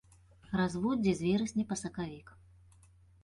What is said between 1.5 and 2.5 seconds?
па сакавік.